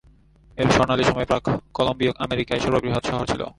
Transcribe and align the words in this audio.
এর 0.57 0.67
স্বর্ণালী 0.69 1.03
সময়ে 1.03 1.25
প্রাক-কলম্বীয় 1.25 2.11
আমেরিকায় 2.19 2.59
সর্ববৃহৎ 2.59 3.03
শহর 3.05 3.25
ছিল। 3.25 3.41